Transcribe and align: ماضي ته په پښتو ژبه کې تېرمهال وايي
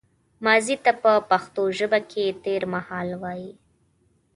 ماضي 0.45 0.75
ته 0.83 0.91
په 1.03 1.11
پښتو 1.29 1.63
ژبه 1.77 1.99
کې 2.11 2.25
تېرمهال 2.45 3.09
وايي 3.21 3.51